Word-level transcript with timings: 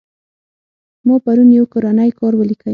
ما 1.05 1.15
پرون 1.25 1.49
يو 1.57 1.65
کورنى 1.73 2.07
کار 2.19 2.33
وليکى. 2.37 2.69